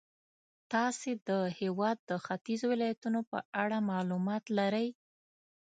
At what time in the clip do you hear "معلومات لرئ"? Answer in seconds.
3.91-4.87